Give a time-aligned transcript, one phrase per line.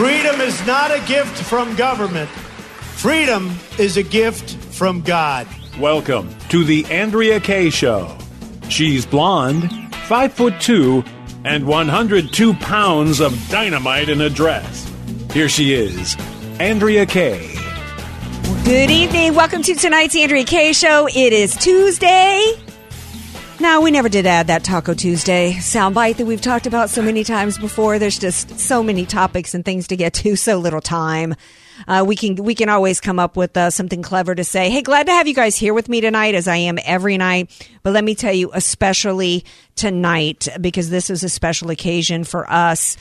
[0.00, 2.30] Freedom is not a gift from government.
[2.30, 5.46] Freedom is a gift from God.
[5.78, 8.16] Welcome to the Andrea Kaye Show.
[8.70, 11.04] She's blonde, five foot two,
[11.44, 14.90] and 102 pounds of dynamite in a dress.
[15.34, 16.16] Here she is,
[16.58, 17.54] Andrea Kaye.
[18.64, 19.34] Good evening.
[19.34, 21.08] Welcome to tonight's Andrea Kaye Show.
[21.08, 22.69] It is Tuesday.
[23.60, 27.24] Now, we never did add that Taco Tuesday soundbite that we've talked about so many
[27.24, 27.98] times before.
[27.98, 31.34] There's just so many topics and things to get to, so little time.
[31.86, 34.70] Uh, we can we can always come up with uh, something clever to say.
[34.70, 37.50] Hey, glad to have you guys here with me tonight, as I am every night.
[37.82, 39.44] But let me tell you, especially
[39.76, 42.96] tonight, because this is a special occasion for us.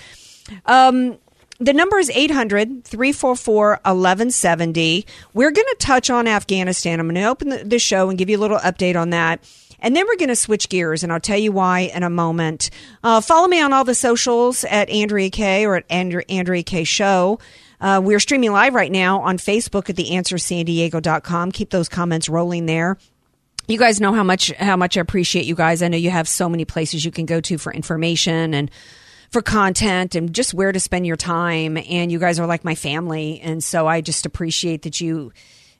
[0.65, 1.17] Um,
[1.61, 5.05] the number is 800 344 1170.
[5.33, 6.99] We're going to touch on Afghanistan.
[6.99, 9.41] I'm going to open the, the show and give you a little update on that.
[9.81, 12.69] And then we're going to switch gears, and I'll tell you why in a moment.
[13.03, 16.83] Uh, follow me on all the socials at Andrea Kaye or at Andrea, Andrea Kaye
[16.83, 17.39] Show.
[17.81, 21.51] Uh, we're streaming live right now on Facebook at theanswersandiego.com.
[21.51, 22.97] Keep those comments rolling there.
[23.67, 25.83] You guys know how much how much I appreciate you guys.
[25.83, 28.71] I know you have so many places you can go to for information and
[29.29, 31.77] for content and just where to spend your time.
[31.77, 35.31] And you guys are like my family, and so I just appreciate that you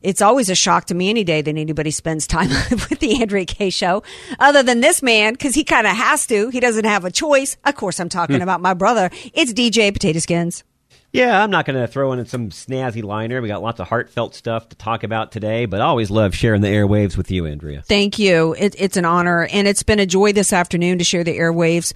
[0.01, 3.45] it's always a shock to me any day that anybody spends time with the Andrea
[3.45, 4.03] Kaye show,
[4.39, 6.49] other than this man, because he kind of has to.
[6.49, 7.57] He doesn't have a choice.
[7.65, 8.41] Of course, I'm talking Hmm.
[8.43, 9.09] about my brother.
[9.33, 10.63] It's DJ Potato Skins.
[11.11, 13.41] Yeah, I'm not going to throw in some snazzy liner.
[13.41, 16.61] We got lots of heartfelt stuff to talk about today, but I always love sharing
[16.61, 17.81] the airwaves with you, Andrea.
[17.81, 18.53] Thank you.
[18.59, 21.93] It, it's an honor, and it's been a joy this afternoon to share the airwaves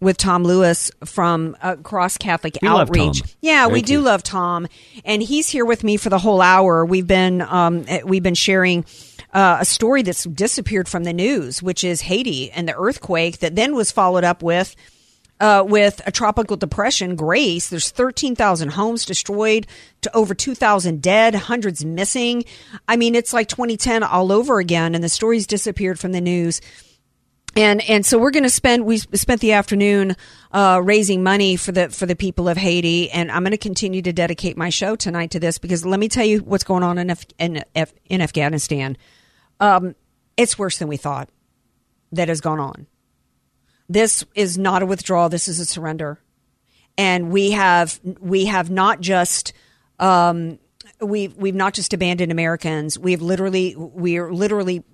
[0.00, 3.22] with Tom Lewis from uh, Cross Catholic We Outreach.
[3.40, 4.00] Yeah, we do you.
[4.00, 4.66] love Tom,
[5.04, 6.84] and he's here with me for the whole hour.
[6.84, 8.84] We've been um, we've been sharing.
[9.32, 13.54] Uh, a story that's disappeared from the news, which is Haiti and the earthquake that
[13.54, 14.74] then was followed up with
[15.40, 17.68] uh, with a tropical depression, Grace.
[17.70, 19.66] There's 13,000 homes destroyed,
[20.02, 22.44] to over 2,000 dead, hundreds missing.
[22.86, 26.60] I mean, it's like 2010 all over again, and the stories disappeared from the news.
[27.56, 30.16] And and so we're going to spend we spent the afternoon
[30.52, 34.02] uh, raising money for the for the people of Haiti, and I'm going to continue
[34.02, 36.96] to dedicate my show tonight to this because let me tell you what's going on
[36.98, 38.96] in Af- in, Af- in Afghanistan.
[39.58, 39.96] Um,
[40.36, 41.28] it's worse than we thought
[42.12, 42.86] that has gone on.
[43.88, 45.28] This is not a withdrawal.
[45.28, 46.20] This is a surrender,
[46.96, 49.52] and we have we have not just
[49.98, 50.60] um,
[51.00, 52.96] we've we've not just abandoned Americans.
[52.96, 54.84] We've literally we're literally.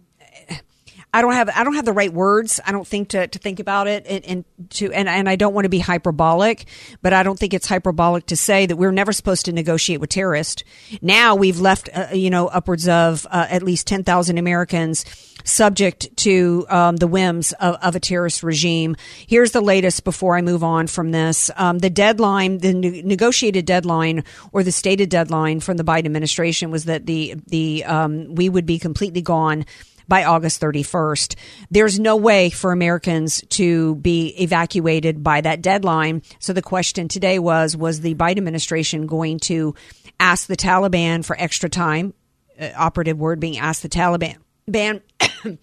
[1.16, 2.60] I don't have I don't have the right words.
[2.66, 5.54] I don't think to, to think about it and, and to and, and I don't
[5.54, 6.66] want to be hyperbolic,
[7.00, 10.10] but I don't think it's hyperbolic to say that we're never supposed to negotiate with
[10.10, 10.62] terrorists.
[11.00, 15.06] Now we've left uh, you know upwards of uh, at least ten thousand Americans
[15.42, 18.94] subject to um, the whims of, of a terrorist regime.
[19.26, 21.50] Here's the latest before I move on from this.
[21.56, 24.22] Um, the deadline, the ne- negotiated deadline
[24.52, 28.66] or the stated deadline from the Biden administration was that the the um, we would
[28.66, 29.64] be completely gone
[30.08, 31.36] by August 31st.
[31.70, 36.22] There's no way for Americans to be evacuated by that deadline.
[36.38, 39.74] So the question today was was the Biden administration going to
[40.18, 42.14] ask the Taliban for extra time?
[42.58, 44.36] Uh, operative word being ask the Taliban
[44.66, 45.02] ban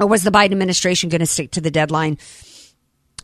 [0.00, 2.18] or was the Biden administration going to stick to the deadline?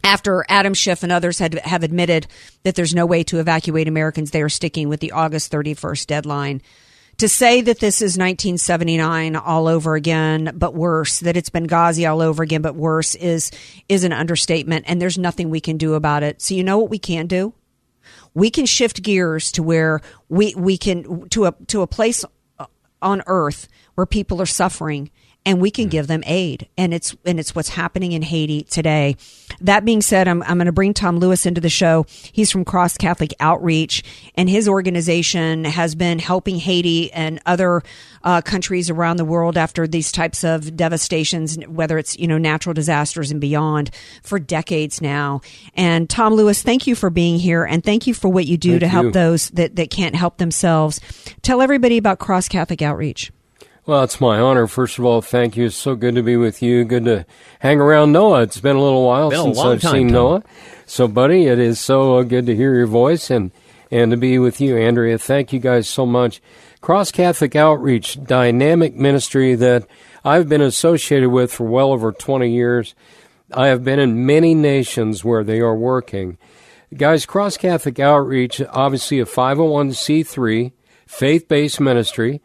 [0.04, 2.26] After Adam Schiff and others had have admitted
[2.62, 6.62] that there's no way to evacuate Americans, they are sticking with the August 31st deadline.
[7.18, 12.22] To say that this is 1979 all over again, but worse, that it's Benghazi all
[12.22, 13.50] over again, but worse, is
[13.88, 16.40] is an understatement, and there's nothing we can do about it.
[16.40, 17.54] So you know what we can do?
[18.34, 22.24] We can shift gears to where we we can to a to a place
[23.02, 25.10] on earth where people are suffering
[25.48, 29.16] and we can give them aid and it's and it's what's happening in Haiti today.
[29.62, 32.04] That being said, I'm I'm going to bring Tom Lewis into the show.
[32.10, 34.04] He's from Cross Catholic Outreach
[34.34, 37.82] and his organization has been helping Haiti and other
[38.22, 42.74] uh, countries around the world after these types of devastations, whether it's you know natural
[42.74, 43.90] disasters and beyond,
[44.22, 45.40] for decades now.
[45.72, 48.72] And Tom Lewis, thank you for being here and thank you for what you do
[48.72, 49.12] Thank to help you.
[49.12, 51.00] those that that can't help themselves.
[51.40, 53.32] Tell everybody about Cross Catholic Outreach.
[53.88, 54.66] Well, it's my honor.
[54.66, 55.64] First of all, thank you.
[55.64, 56.84] It's so good to be with you.
[56.84, 57.24] Good to
[57.60, 58.42] hang around Noah.
[58.42, 60.12] It's been a little while Been since I've time, seen Tom.
[60.12, 60.42] Noah.
[60.84, 63.50] So, buddy, it is so uh, good to hear your voice and
[63.90, 65.16] and to be with you, Andrea.
[65.16, 66.42] Thank you guys so much.
[66.82, 69.86] Cross Catholic Outreach, dynamic ministry that
[70.22, 72.94] I've been associated with for well over 20 years.
[73.54, 76.36] I have been in many nations where they are working.
[76.94, 80.72] Guys, Cross Catholic Outreach, obviously a 501c3
[81.06, 82.42] faith based ministry,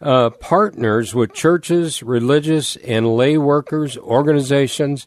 [0.00, 5.06] uh, partners with churches, religious, and lay workers, organizations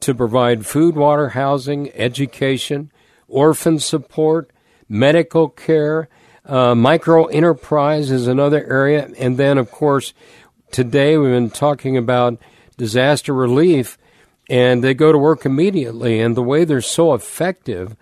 [0.00, 2.90] to provide food, water, housing, education,
[3.26, 4.50] orphan support,
[4.88, 6.08] medical care,
[6.46, 10.14] uh, micro enterprise is another area, and then of course
[10.70, 12.38] today we've been talking about
[12.78, 13.98] disaster relief,
[14.48, 16.20] and they go to work immediately.
[16.20, 17.96] And the way they're so effective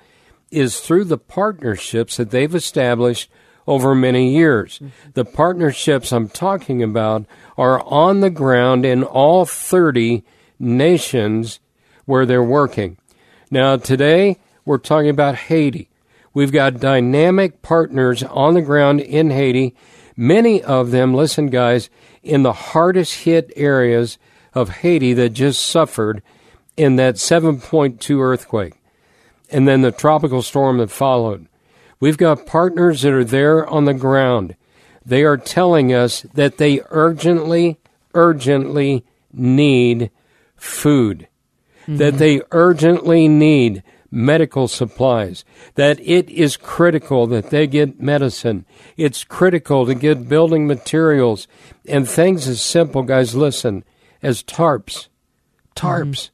[0.53, 3.29] is through the partnerships that they've established
[3.67, 4.81] over many years.
[5.15, 7.27] The partnerships I'm talking about
[7.59, 10.25] are on the ground in all 30
[10.59, 11.61] nations
[12.05, 12.97] where they're working.
[13.51, 15.89] Now, today we're talking about Haiti.
[16.33, 19.75] We've got dynamic partners on the ground in Haiti,
[20.17, 21.89] many of them, listen, guys,
[22.23, 24.19] in the hardest hit areas
[24.53, 26.23] of Haiti that just suffered
[26.77, 28.75] in that 7.2 earthquake
[29.51, 31.47] and then the tropical storm that followed.
[32.01, 34.57] We've got partners that are there on the ground.
[35.05, 37.79] They are telling us that they urgently,
[38.15, 40.11] urgently need
[40.57, 41.29] food,
[41.83, 41.97] mm-hmm.
[41.99, 45.45] that they urgently need medical supplies,
[45.75, 48.65] that it is critical that they get medicine.
[48.97, 51.47] It's critical to get building materials
[51.87, 53.85] and things as simple, guys, listen,
[54.23, 55.09] as tarps.
[55.75, 56.31] Tarps.
[56.31, 56.33] Mm-hmm.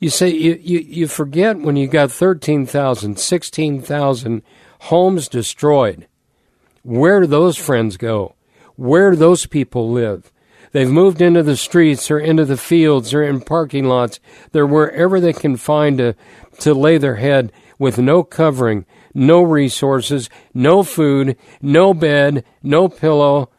[0.00, 4.42] You say you, you, you forget when you got 13,000, 16,000
[4.82, 6.08] homes destroyed.
[6.82, 8.34] Where do those friends go?
[8.74, 10.32] Where do those people live?
[10.72, 14.18] They've moved into the streets or into the fields or in parking lots.
[14.50, 16.16] They're wherever they can find to,
[16.60, 18.84] to lay their head with no covering,
[19.14, 23.50] no resources, no food, no bed, no pillow,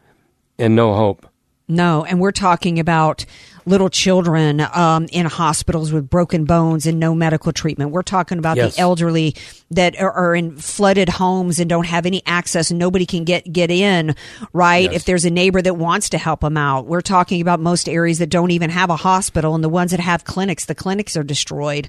[0.58, 1.26] and no hope.
[1.66, 3.24] No, and we're talking about
[3.66, 7.90] little children um, in hospitals with broken bones and no medical treatment.
[7.90, 8.74] We're talking about yes.
[8.74, 9.36] the elderly
[9.70, 13.50] that are, are, in flooded homes and don't have any access and nobody can get
[13.50, 14.14] get in.
[14.52, 14.90] Right?
[14.90, 14.96] Yes.
[14.96, 18.18] If there's a neighbor that wants to help them out, we're talking about most areas
[18.18, 21.24] that don't even have a hospital and the ones that have clinics, the clinics are
[21.24, 21.88] destroyed.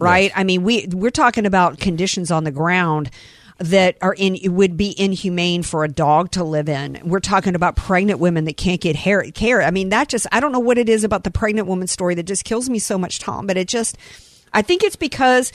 [0.00, 0.30] Right?
[0.30, 0.32] Yes.
[0.36, 3.10] I mean, we we're talking about conditions on the ground
[3.58, 7.00] that are in it would be inhumane for a dog to live in.
[7.04, 9.62] We're talking about pregnant women that can't get hair, care.
[9.62, 12.14] I mean, that just I don't know what it is about the pregnant woman story
[12.16, 13.46] that just kills me so much, Tom.
[13.46, 13.96] But it just
[14.52, 15.52] I think it's because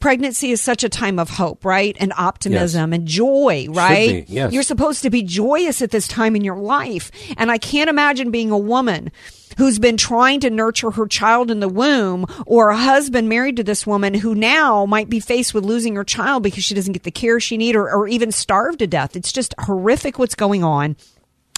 [0.00, 1.96] pregnancy is such a time of hope, right?
[2.00, 2.98] And optimism yes.
[2.98, 4.28] and joy, right?
[4.28, 4.52] Yes.
[4.52, 7.10] You're supposed to be joyous at this time in your life.
[7.36, 9.10] And I can't imagine being a woman
[9.56, 13.64] who's been trying to nurture her child in the womb or a husband married to
[13.64, 17.02] this woman who now might be faced with losing her child because she doesn't get
[17.02, 19.16] the care she needs or, or even starve to death.
[19.16, 20.96] It's just horrific what's going on.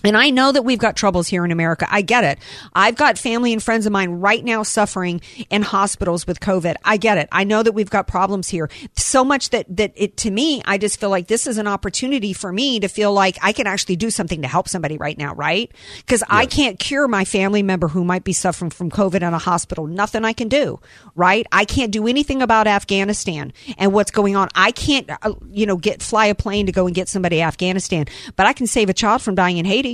[0.03, 1.87] And I know that we've got troubles here in America.
[1.91, 2.39] I get it.
[2.73, 5.21] I've got family and friends of mine right now suffering
[5.51, 6.77] in hospitals with COVID.
[6.85, 7.29] I get it.
[7.31, 8.71] I know that we've got problems here.
[8.97, 12.33] So much that, that it, to me, I just feel like this is an opportunity
[12.33, 15.35] for me to feel like I can actually do something to help somebody right now,
[15.35, 15.71] right?
[15.99, 16.29] Because yes.
[16.31, 19.87] I can't cure my family member who might be suffering from COVID in a hospital.
[19.87, 20.81] Nothing I can do,
[21.15, 21.47] right?
[21.53, 24.49] I can't do anything about Afghanistan and what's going on.
[24.55, 28.07] I can't, uh, you know, get, fly a plane to go and get somebody Afghanistan,
[28.37, 29.90] but I can save a child from dying in Haiti.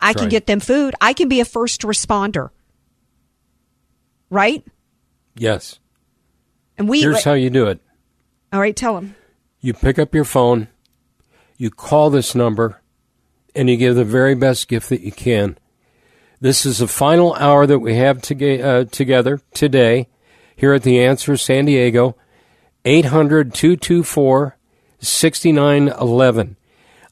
[0.00, 0.30] I can right.
[0.30, 0.94] get them food.
[1.00, 2.50] I can be a first responder.
[4.30, 4.64] Right?
[5.36, 5.78] Yes.
[6.78, 7.80] And we Here's how you do it.
[8.52, 9.14] All right, tell them.
[9.60, 10.68] You pick up your phone,
[11.56, 12.80] you call this number,
[13.54, 15.56] and you give the very best gift that you can.
[16.40, 20.08] This is the final hour that we have to, uh, together today
[20.56, 22.16] here at The Answer San Diego.
[22.84, 24.58] 800 224
[24.98, 26.56] 6911.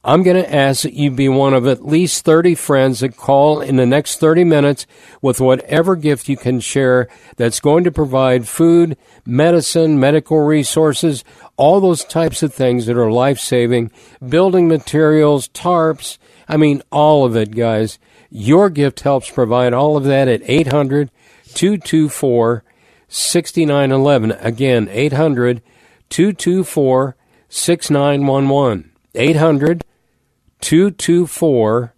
[0.05, 3.61] I'm going to ask that you be one of at least 30 friends that call
[3.61, 4.85] in the next 30 minutes
[5.21, 11.23] with whatever gift you can share that's going to provide food, medicine, medical resources,
[11.57, 13.93] all those types of things that are life saving,
[14.29, 16.19] building materials, tarps.
[16.49, 18.01] I mean, all of it, guys.
[18.29, 21.13] Your gift helps provide all of that at 800
[21.55, 22.65] 224
[23.07, 24.33] 6911.
[24.33, 25.63] Again, 800
[26.09, 27.17] 224
[27.49, 28.91] 6911.
[29.15, 29.85] 800
[30.63, 31.93] 224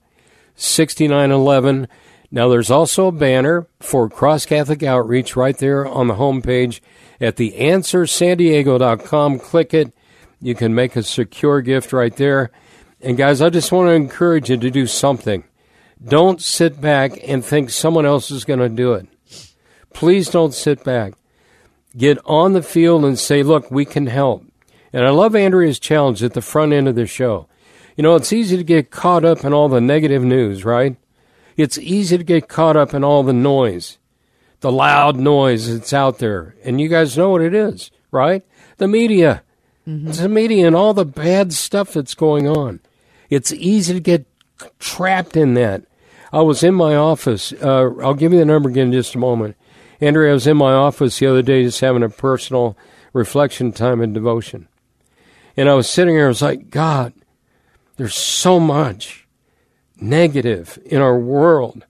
[0.57, 1.89] 6911.
[2.31, 6.81] Now, there's also a banner for Cross Catholic Outreach right there on the homepage
[7.21, 9.39] at theanswersandiego.com.
[9.39, 9.93] Click it.
[10.41, 12.51] You can make a secure gift right there.
[13.01, 15.45] And, guys, I just want to encourage you to do something.
[16.03, 19.07] Don't sit back and think someone else is going to do it.
[19.93, 21.15] Please don't sit back.
[21.97, 24.45] Get on the field and say, look, we can help.
[24.93, 27.49] And I love Andrea's challenge at the front end of the show.
[27.97, 30.97] You know, it's easy to get caught up in all the negative news, right?
[31.57, 33.99] It's easy to get caught up in all the noise,
[34.61, 36.57] the loud noise that's out there.
[36.65, 38.43] And you guys know what it is, right?
[38.79, 39.43] The media.
[39.87, 40.09] Mm-hmm.
[40.09, 42.81] It's the media and all the bad stuff that's going on.
[43.31, 44.27] It's easy to get
[44.79, 45.85] trapped in that.
[46.33, 47.53] I was in my office.
[47.53, 49.57] Uh, I'll give you the number again in just a moment.
[50.01, 52.77] Andrea, I was in my office the other day just having a personal
[53.13, 54.67] reflection time and devotion.
[55.57, 57.13] And I was sitting here, I was like, God,
[57.97, 59.27] there's so much
[60.01, 61.87] negative in our world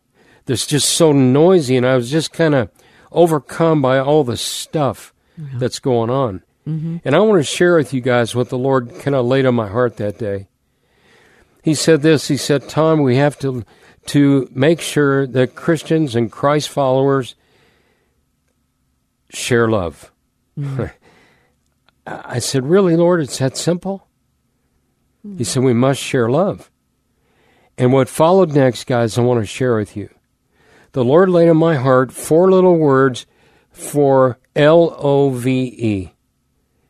[0.46, 1.76] that's just so noisy.
[1.76, 2.70] And I was just kind of
[3.10, 6.42] overcome by all the stuff that's going on.
[6.66, 6.98] Mm-hmm.
[7.04, 9.54] And I want to share with you guys what the Lord kind of laid on
[9.54, 10.48] my heart that day.
[11.62, 13.64] He said this, he said, Tom, we have to
[14.06, 17.34] to make sure that Christians and Christ followers
[19.30, 20.12] share love.
[20.58, 20.84] Mm-hmm.
[22.06, 24.06] I said, Really, Lord, it's that simple?
[25.26, 25.38] Mm-hmm.
[25.38, 26.70] He said, We must share love.
[27.76, 30.08] And what followed next, guys, I want to share with you.
[30.92, 33.26] The Lord laid on my heart four little words
[33.70, 36.12] for L O V E.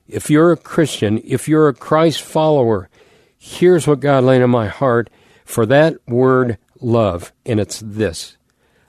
[0.07, 2.91] If you're a Christian, if you're a Christ follower,
[3.39, 5.09] here's what God laid on my heart
[5.45, 8.37] for that word love, and it's this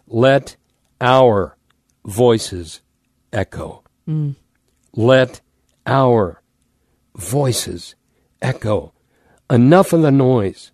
[0.07, 0.57] let
[0.99, 1.57] our
[2.03, 2.81] voices
[3.31, 3.83] echo.
[4.07, 4.35] Mm.
[4.93, 5.41] Let
[5.85, 6.41] our
[7.15, 7.95] voices
[8.41, 8.93] echo.
[9.49, 10.71] Enough of the noise.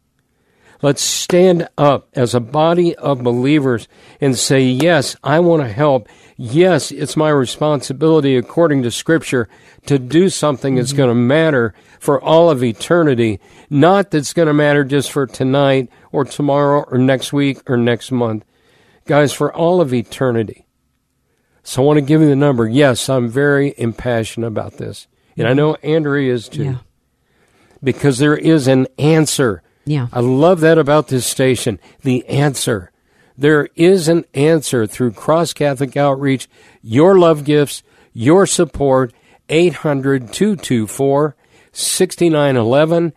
[0.82, 3.88] Let's stand up as a body of believers
[4.20, 6.08] and say, Yes, I want to help.
[6.38, 9.48] Yes, it's my responsibility, according to Scripture,
[9.86, 10.98] to do something that's mm-hmm.
[10.98, 13.40] going to matter for all of eternity.
[13.70, 18.12] Not that's going to matter just for tonight or tomorrow or next week or next
[18.12, 18.44] month.
[19.06, 20.66] Guys, for all of eternity.
[21.63, 22.68] So I want to give you the number.
[22.68, 25.08] Yes, I'm very impassioned about this.
[25.38, 26.63] And I know Andrea is too.
[26.63, 26.78] Yeah.
[27.84, 30.08] Because there is an answer yeah.
[30.14, 31.80] I love that about this station.
[32.02, 32.92] The answer.
[33.38, 36.50] There is an answer through Cross Catholic Outreach.
[36.82, 37.82] Your love gifts,
[38.14, 39.14] your support,
[39.50, 41.36] 800 224
[41.72, 43.14] 6911.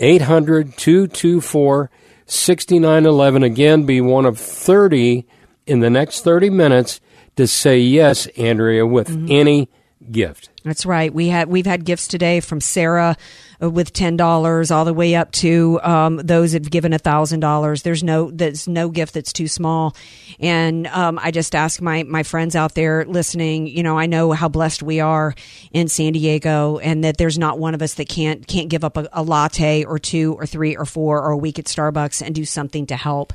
[0.00, 1.90] 800 224
[2.26, 3.42] 6911.
[3.42, 5.26] Again, be one of 30
[5.66, 7.00] in the next 30 minutes
[7.36, 9.26] to say yes, Andrea, with mm-hmm.
[9.30, 9.68] any
[10.10, 10.50] gift.
[10.64, 11.12] That's right.
[11.12, 13.16] We had we've had gifts today from Sarah
[13.62, 17.40] uh, with ten dollars all the way up to um, those that've given a thousand
[17.40, 17.82] dollars.
[17.82, 19.96] There's no there's no gift that's too small,
[20.40, 23.66] and um, I just ask my my friends out there listening.
[23.66, 25.34] You know, I know how blessed we are
[25.72, 28.96] in San Diego, and that there's not one of us that can't can't give up
[28.96, 32.34] a, a latte or two or three or four or a week at Starbucks and
[32.34, 33.32] do something to help.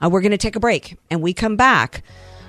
[0.00, 2.02] Uh, we're going to take a break, and we come back.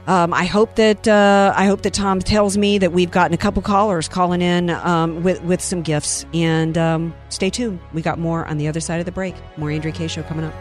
[0.07, 3.37] Um, I hope that uh, I hope that Tom tells me that we've gotten a
[3.37, 6.25] couple callers calling in um, with with some gifts.
[6.33, 7.79] And um, stay tuned.
[7.93, 9.35] We got more on the other side of the break.
[9.57, 10.53] More Andrea Kaye show coming up.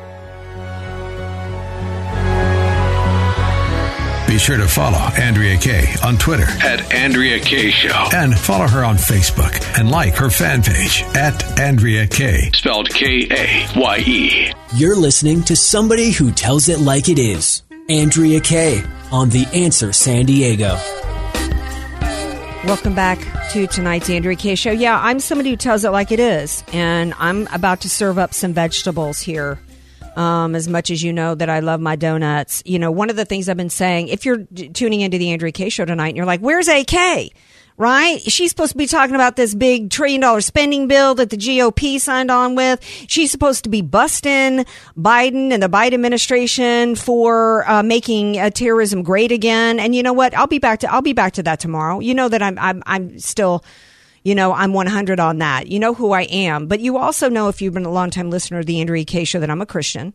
[4.28, 8.09] Be sure to follow Andrea Kaye on Twitter at Andrea Kaye Show.
[8.12, 12.50] And follow her on Facebook and like her fan page at Andrea Kaye.
[12.52, 14.52] Spelled K A Y E.
[14.76, 17.62] You're listening to somebody who tells it like it is.
[17.90, 20.78] Andrea Kaye on The Answer San Diego.
[22.66, 23.18] Welcome back
[23.52, 24.73] to tonight's Andrea Kaye Show.
[24.73, 28.35] Yeah, I'm somebody who tells it like it is, and I'm about to serve up
[28.35, 29.59] some vegetables here.
[30.16, 33.16] Um, as much as you know that I love my donuts, you know, one of
[33.16, 36.16] the things I've been saying, if you're tuning into the Andrea Kaye Show tonight and
[36.18, 37.30] you're like, where's AK?
[37.78, 38.20] Right?
[38.20, 41.99] She's supposed to be talking about this big trillion dollar spending bill that the GOP
[42.00, 42.85] signed on with.
[43.08, 44.66] She's supposed to be busting
[44.99, 49.78] Biden and the Biden administration for uh, making uh, terrorism great again.
[49.78, 50.37] And you know what?
[50.37, 52.00] I'll be back to I'll be back to that tomorrow.
[52.00, 53.64] You know that I'm I'm I'm still
[54.25, 55.68] you know, I'm 100 on that.
[55.68, 56.66] You know who I am.
[56.66, 59.25] But you also know, if you've been a long time listener of the Andrea Kaye
[59.25, 60.12] show, that I'm a Christian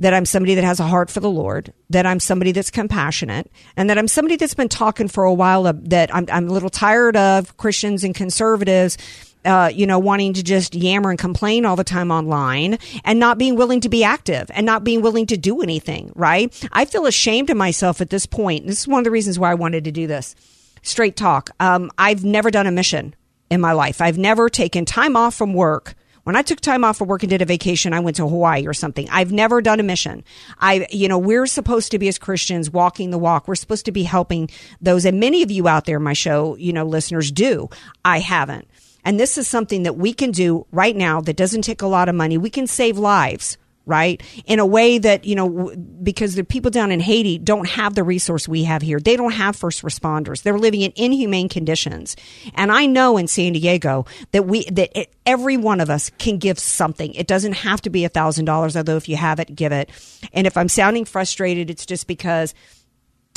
[0.00, 3.50] that I'm somebody that has a heart for the Lord, that I'm somebody that's compassionate,
[3.76, 6.70] and that I'm somebody that's been talking for a while that I'm, I'm a little
[6.70, 8.96] tired of Christians and conservatives
[9.44, 13.38] uh, you know, wanting to just yammer and complain all the time online and not
[13.38, 16.68] being willing to be active and not being willing to do anything, right?
[16.72, 18.66] I feel ashamed of myself at this point.
[18.66, 20.34] This is one of the reasons why I wanted to do this.
[20.82, 21.50] Straight talk.
[21.58, 23.14] Um, I've never done a mission
[23.50, 24.00] in my life.
[24.00, 27.30] I've never taken time off from work when I took time off of work and
[27.30, 29.08] did a vacation, I went to Hawaii or something.
[29.10, 30.24] I've never done a mission.
[30.58, 33.48] I, you know, we're supposed to be as Christians walking the walk.
[33.48, 34.50] We're supposed to be helping
[34.80, 35.04] those.
[35.04, 37.68] And many of you out there, my show, you know, listeners do.
[38.04, 38.68] I haven't.
[39.04, 42.08] And this is something that we can do right now that doesn't take a lot
[42.08, 42.36] of money.
[42.36, 44.22] We can save lives right?
[44.46, 48.04] In a way that, you know, because the people down in Haiti don't have the
[48.04, 49.00] resource we have here.
[49.00, 50.42] They don't have first responders.
[50.42, 52.16] They're living in inhumane conditions.
[52.54, 56.38] And I know in San Diego that we, that it, every one of us can
[56.38, 57.14] give something.
[57.14, 59.90] It doesn't have to be a thousand dollars, although if you have it, give it.
[60.32, 62.54] And if I'm sounding frustrated, it's just because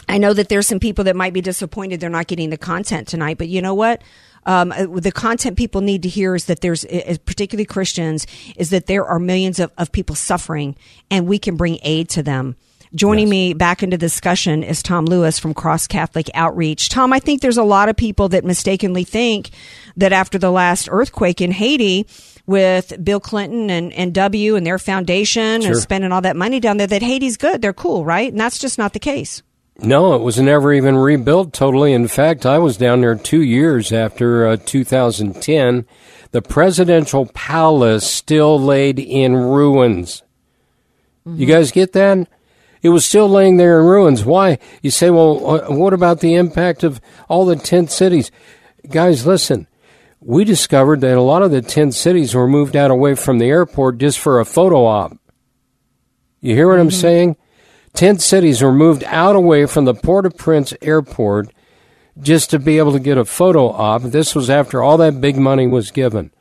[0.07, 3.07] I know that there's some people that might be disappointed they're not getting the content
[3.07, 4.01] tonight, but you know what?
[4.45, 6.83] um, uh, the content people need to hear is that there's,
[7.25, 10.75] particularly Christians, is that there are millions of, of people suffering
[11.10, 12.57] and we can bring aid to them
[12.95, 16.89] Joining me back into the discussion is Tom Lewis from Cross Catholic Outreach.
[16.89, 19.50] Tom, I think there's a lot of people that mistakenly think
[19.98, 22.05] that after the last earthquake in Haiti,
[22.45, 25.72] with Bill Clinton and, and W and their foundation Sure.
[25.72, 27.62] and spending all that money down there, that Haiti's good.
[27.63, 28.29] They're cool, right?
[28.29, 29.41] And that's just not the case.
[29.80, 31.94] No, it was never even rebuilt totally.
[31.94, 35.86] In fact, I was down there two years after uh, 2010.
[36.32, 40.24] The presidential palace still laid in ruins.
[41.25, 42.27] You guys get that?
[42.82, 44.25] It was still laying there in ruins.
[44.25, 44.60] Why?
[44.82, 47.00] You say, well, uh, what about the impact of
[47.30, 48.30] all the tent cities?
[48.89, 49.68] Guys, listen.
[50.20, 53.46] We discovered that a lot of the tent cities were moved out away from the
[53.46, 55.18] airport just for a photo op.
[56.42, 57.38] You hear what I'm saying?
[57.93, 61.53] Tent cities were moved out away from the Port-au-Prince airport
[62.19, 64.01] just to be able to get a photo op.
[64.01, 66.31] This was after all that big money was given.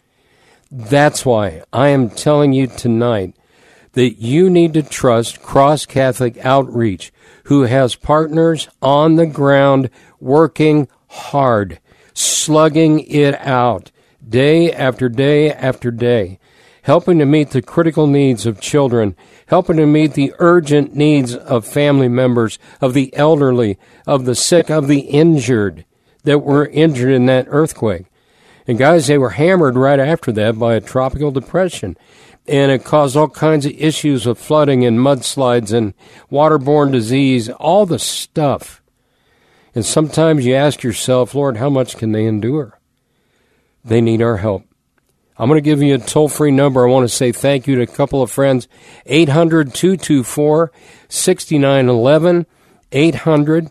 [0.71, 3.37] That's why I am telling you tonight
[3.93, 7.13] that you need to trust Cross Catholic Outreach,
[7.45, 9.91] who has partners on the ground
[10.21, 11.79] working hard,
[12.15, 13.91] slugging it out
[14.27, 16.39] day after day after day,
[16.83, 21.67] helping to meet the critical needs of children, helping to meet the urgent needs of
[21.67, 25.85] family members, of the elderly, of the sick, of the injured
[26.25, 28.07] that were injured in that earthquake.
[28.67, 31.97] And guys, they were hammered right after that by a tropical depression.
[32.47, 35.95] And it caused all kinds of issues with flooding and mudslides and
[36.31, 38.83] waterborne disease, all the stuff.
[39.75, 42.79] And sometimes you ask yourself, Lord, how much can they endure?
[43.85, 44.65] They need our help.
[45.39, 46.87] I'm going to give you a toll free number.
[46.87, 48.69] I want to say thank you to a couple of friends.
[49.07, 50.71] 800 224
[51.09, 52.47] 6911.
[52.93, 53.71] 800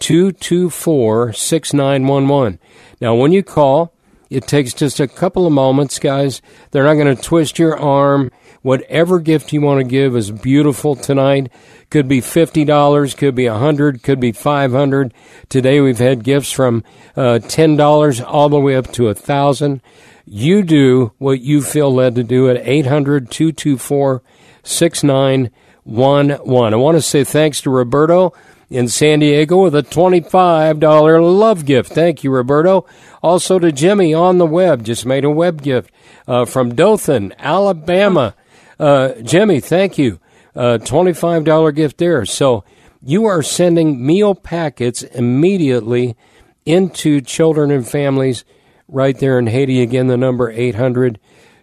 [0.00, 2.58] 224 6911.
[3.00, 3.92] Now, when you call,
[4.30, 6.42] it takes just a couple of moments, guys.
[6.70, 8.30] They're not going to twist your arm.
[8.60, 11.50] Whatever gift you want to give is beautiful tonight.
[11.90, 15.14] Could be fifty dollars, could be a hundred, could be five hundred.
[15.48, 16.84] Today we've had gifts from
[17.16, 19.80] uh, ten dollars all the way up to a thousand.
[20.30, 24.22] You do what you feel led to do at 800 224
[24.62, 26.74] 6911.
[26.74, 28.34] I want to say thanks to Roberto
[28.68, 31.90] in San Diego with a $25 love gift.
[31.90, 32.84] Thank you, Roberto.
[33.22, 35.90] Also to Jimmy on the web, just made a web gift
[36.26, 38.34] uh, from Dothan, Alabama.
[38.78, 40.20] Uh, Jimmy, thank you.
[40.54, 42.26] Uh, $25 gift there.
[42.26, 42.64] So
[43.02, 46.18] you are sending meal packets immediately
[46.66, 48.44] into children and families
[48.88, 49.82] right there in Haiti.
[49.82, 51.20] Again, the number 800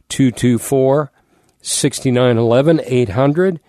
[0.09, 1.11] 224
[1.61, 2.81] 6911.
[2.85, 3.59] 800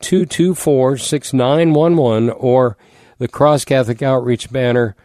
[0.00, 2.76] 224 6911 or
[3.18, 4.96] the Cross Catholic Outreach banner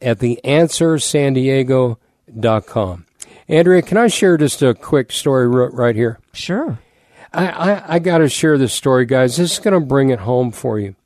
[0.00, 3.06] at theanswersandiego.com.
[3.48, 6.18] Andrea, can I share just a quick story right here?
[6.32, 6.80] Sure.
[7.32, 9.36] I, I, I got to share this story, guys.
[9.36, 10.96] This is going to bring it home for you.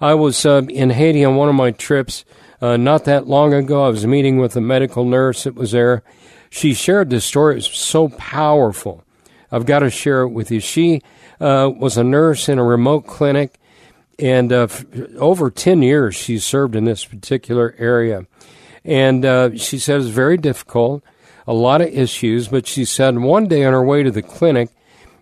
[0.00, 2.24] I was uh, in Haiti on one of my trips
[2.60, 3.84] uh, not that long ago.
[3.84, 6.02] I was meeting with a medical nurse that was there.
[6.50, 7.54] She shared this story.
[7.54, 9.04] It was so powerful.
[9.50, 10.60] I've got to share it with you.
[10.60, 11.02] She
[11.40, 13.58] uh, was a nurse in a remote clinic,
[14.18, 14.68] and uh,
[15.18, 18.26] over 10 years she served in this particular area.
[18.84, 21.02] And uh, she said it was very difficult,
[21.46, 24.70] a lot of issues, but she said one day on her way to the clinic,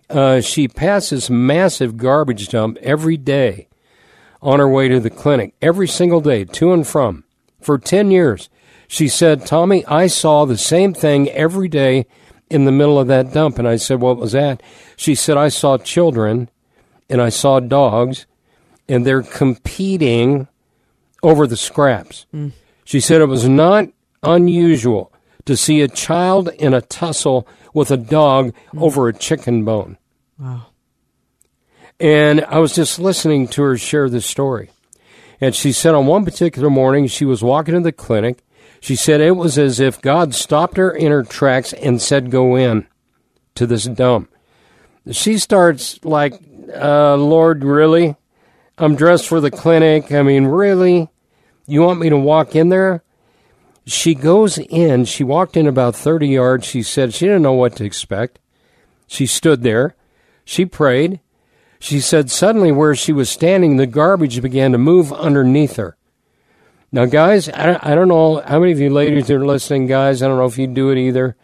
[0.09, 3.67] uh, she passes massive garbage dump every day
[4.41, 7.23] on her way to the clinic, every single day, to and from,
[7.59, 8.49] for 10 years.
[8.87, 12.05] She said, Tommy, I saw the same thing every day
[12.49, 13.59] in the middle of that dump.
[13.59, 14.61] And I said, What was that?
[14.95, 16.49] She said, I saw children
[17.09, 18.25] and I saw dogs,
[18.89, 20.47] and they're competing
[21.23, 22.25] over the scraps.
[22.33, 22.51] Mm.
[22.83, 23.87] She said it was not
[24.23, 25.13] unusual
[25.45, 28.81] to see a child in a tussle with a dog mm.
[28.81, 29.97] over a chicken bone.
[30.37, 30.67] Wow.
[31.99, 34.69] And I was just listening to her share this story.
[35.39, 38.43] And she said on one particular morning, she was walking to the clinic.
[38.79, 42.55] She said it was as if God stopped her in her tracks and said, Go
[42.55, 42.87] in
[43.55, 44.31] to this dump.
[45.11, 46.39] She starts like,
[46.75, 48.15] uh, Lord, really?
[48.77, 50.11] I'm dressed for the clinic.
[50.11, 51.09] I mean, really?
[51.65, 53.03] You want me to walk in there?
[53.85, 55.05] She goes in.
[55.05, 56.65] She walked in about 30 yards.
[56.65, 58.39] She said she didn't know what to expect.
[59.07, 59.95] She stood there.
[60.43, 61.19] She prayed.
[61.79, 65.97] She said suddenly where she was standing, the garbage began to move underneath her.
[66.91, 70.23] Now, guys, I don't, know how many of you ladies are listening, guys.
[70.23, 71.35] I don't know if you do it either.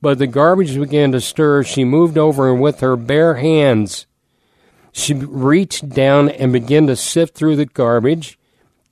[0.00, 1.62] But the garbage began to stir.
[1.62, 4.06] She moved over and with her bare hands,
[4.92, 8.38] she reached down and began to sift through the garbage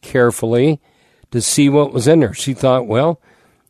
[0.02, 0.80] carefully
[1.32, 2.34] to see what was in there.
[2.34, 3.20] She thought, well,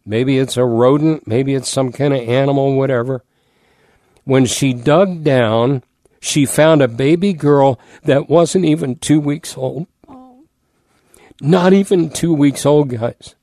[0.05, 3.25] maybe it's a rodent, maybe it's some kind of animal, whatever.
[4.25, 5.83] When she dug down,
[6.27, 9.87] she found a baby girl that wasn't even two weeks old.
[11.41, 13.37] Not even two weeks old, guys.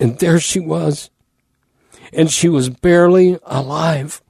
[0.00, 1.10] And there she was.
[2.14, 4.22] And she was barely alive.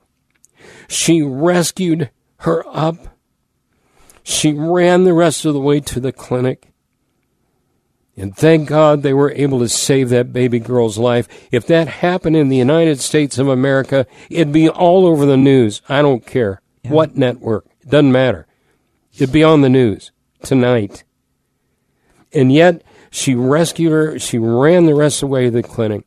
[0.88, 2.96] She rescued her up.
[4.24, 6.67] She ran the rest of the way to the clinic.
[8.18, 11.28] And thank God they were able to save that baby girl's life.
[11.52, 15.82] If that happened in the United States of America, it'd be all over the news.
[15.88, 16.90] I don't care yeah.
[16.90, 17.66] what network.
[17.80, 18.48] It doesn't matter.
[19.14, 20.10] It'd be on the news
[20.42, 21.04] tonight.
[22.32, 24.18] And yet, she rescued her.
[24.18, 26.04] She ran the rest of the way to the clinic.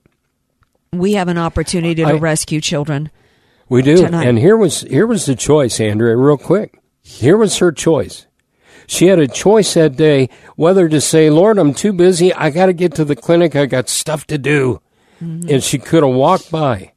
[0.91, 3.09] We have an opportunity to I, rescue children.
[3.69, 3.95] We do.
[3.95, 4.27] Tonight.
[4.27, 6.77] And here was here was the choice, Andrea, real quick.
[7.01, 8.27] Here was her choice.
[8.91, 10.27] She had a choice that day
[10.57, 12.33] whether to say, Lord, I'm too busy.
[12.33, 13.55] I got to get to the clinic.
[13.55, 14.81] I got stuff to do.
[15.23, 15.47] Mm-hmm.
[15.49, 16.91] And she could have walked by,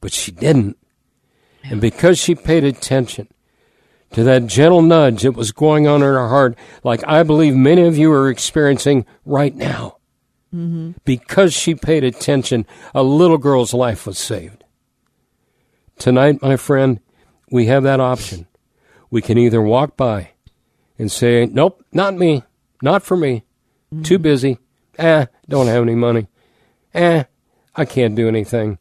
[0.00, 0.78] but she didn't.
[1.64, 3.28] And because she paid attention
[4.12, 7.82] to that gentle nudge that was going on in her heart, like I believe many
[7.82, 9.98] of you are experiencing right now,
[10.46, 10.92] mm-hmm.
[11.04, 12.64] because she paid attention,
[12.94, 14.64] a little girl's life was saved.
[15.98, 17.00] Tonight, my friend,
[17.50, 18.46] we have that option.
[19.10, 20.30] We can either walk by
[20.98, 22.42] and say, nope, not me,
[22.82, 23.44] not for me,
[23.92, 24.02] mm-hmm.
[24.02, 24.58] too busy,
[24.98, 26.26] eh, don't have any money,
[26.94, 27.24] eh,
[27.74, 28.78] I can't do anything.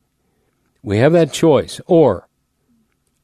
[0.82, 1.80] We have that choice.
[1.86, 2.28] Or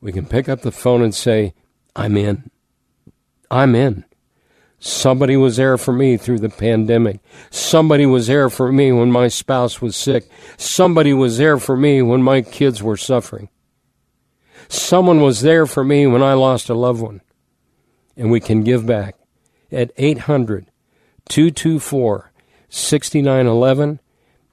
[0.02, 1.54] we can pick up the phone and say,
[1.96, 2.52] I'm in.
[3.50, 4.06] I'm in.
[4.80, 7.22] Somebody was there for me through the pandemic.
[7.50, 10.30] Somebody was there for me when my spouse was sick.
[10.58, 13.50] Somebody was there for me when my kids were suffering.
[14.68, 17.22] Someone was there for me when I lost a loved one
[18.16, 19.16] and we can give back
[19.72, 20.68] at 800
[21.30, 22.32] 224
[22.70, 24.00] 6911.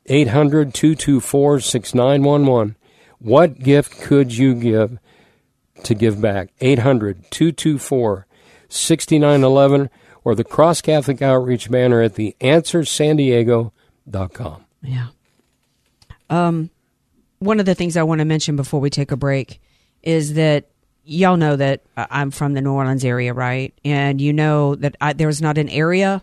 [0.06, 2.76] 800 224 6911.
[3.18, 4.98] What gift could you give
[5.84, 6.50] to give back?
[6.60, 8.26] 800 224
[8.68, 9.88] 6911
[10.24, 14.64] or the Cross Catholic Outreach banner at the answersandiego.com.
[14.82, 15.06] Yeah.
[16.28, 16.70] Um,
[17.38, 19.60] one of the things I want to mention before we take a break
[20.02, 20.69] is that
[21.10, 23.74] y'all know that I'm from the New Orleans area, right?
[23.84, 26.22] And you know that I, there's not an area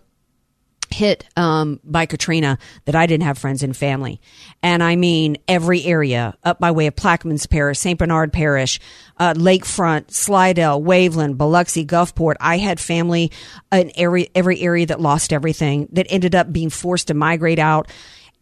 [0.90, 4.22] hit um, by Katrina that I didn't have friends and family.
[4.62, 7.98] And I mean every area up by way of Plaquemines Parish, St.
[7.98, 8.80] Bernard Parish,
[9.18, 12.36] uh, Lakefront, Slidell, Waveland, Biloxi, Gulfport.
[12.40, 13.30] I had family
[13.70, 17.90] in every, every area that lost everything, that ended up being forced to migrate out.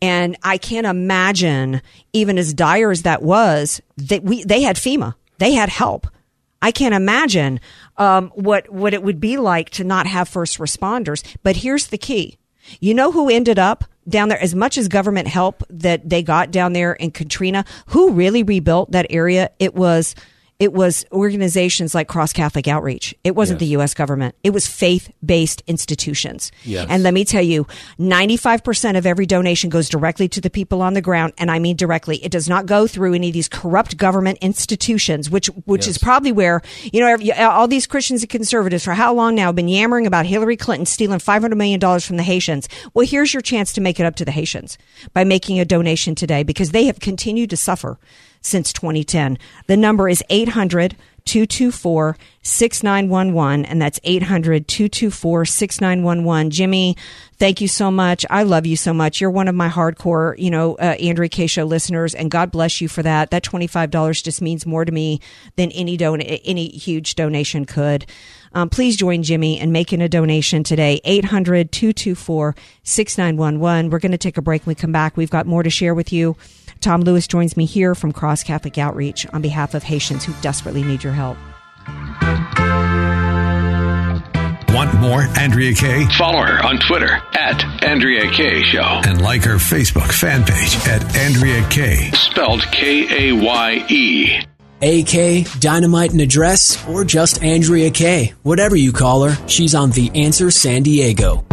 [0.01, 1.83] And I can't imagine,
[2.13, 6.07] even as dire as that was, that we they had FEMA, they had help.
[6.63, 7.61] I can't imagine
[7.97, 11.25] um, what what it would be like to not have first responders.
[11.43, 12.39] But here's the key:
[12.81, 14.41] you know who ended up down there?
[14.41, 18.93] As much as government help that they got down there in Katrina, who really rebuilt
[18.93, 19.51] that area?
[19.59, 20.15] It was
[20.59, 23.15] it was organizations like Cross Catholic Outreach.
[23.25, 23.67] It wasn't yes.
[23.67, 23.95] the U.S.
[23.95, 24.35] government.
[24.43, 26.51] It was faith based institutions.
[26.65, 26.87] Yes.
[26.89, 27.67] And let me tell you,
[27.99, 31.35] 95% of every donation goes directly to the people on the ground.
[31.37, 32.25] And I mean directly.
[32.25, 35.97] It does not go through any of these corrupt government institutions, which, which yes.
[35.97, 39.47] is probably where, you know, uh, all these Christians and conservatives for how long now
[39.47, 42.67] have been yammering about Hillary Clinton stealing $500 million from the Haitians.
[42.95, 44.79] Well, here's your chance to make it up to the Haitians
[45.13, 47.99] by making a donation today because they have continued to suffer
[48.47, 49.39] since 2010.
[49.67, 56.51] The number is 800 224 6911, and that's 800 224 6911.
[56.53, 56.97] Jimmy,
[57.39, 58.25] thank you so much.
[58.31, 59.21] I love you so much.
[59.21, 62.81] You're one of my hardcore, you know, uh, Andrea Kaye Show listeners, and God bless
[62.81, 63.33] you for that.
[63.33, 65.21] That $25 just means more to me
[65.57, 68.07] than any don- any huge donation could.
[68.53, 71.01] Um, please join Jimmy in making a donation today.
[71.05, 72.55] 800 224
[72.85, 73.91] 6911.
[73.91, 74.65] We're going to take a break.
[74.65, 76.37] When we come back, we've got more to share with you.
[76.87, 80.85] Tom Lewis joins me here from Cross Catholic Outreach on behalf of Haitians who desperately
[80.85, 81.37] need your help.
[84.73, 86.07] Want more Andrea Kaye?
[86.17, 89.01] Follow her on Twitter at Andrea Kaye Show.
[89.05, 92.13] And like her Facebook fan page at Andrea Kaye.
[92.13, 94.43] Spelled K A Y E.
[94.81, 98.35] AK, Dynamite in a Dress, or just Andrea Kaye.
[98.45, 101.45] Whatever you call her, she's on The Answer San Diego.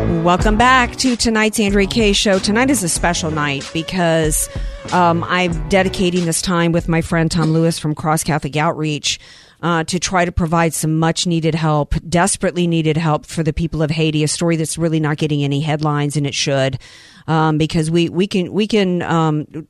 [0.00, 2.38] Welcome back to tonight's Andrea Kaye show.
[2.38, 4.48] Tonight is a special night because
[4.92, 9.20] um, I'm dedicating this time with my friend Tom Lewis from Cross Catholic Outreach
[9.62, 13.82] uh, to try to provide some much needed help, desperately needed help for the people
[13.82, 14.24] of Haiti.
[14.24, 16.78] A story that's really not getting any headlines, and it should,
[17.26, 19.02] um, because we we can we can.
[19.02, 19.68] Um,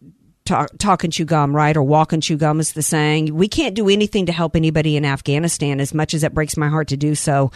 [0.51, 1.77] talk, and chew gum, right?
[1.77, 3.35] Or walk and chew gum is the saying.
[3.35, 6.69] We can't do anything to help anybody in Afghanistan as much as it breaks my
[6.69, 7.51] heart to do so.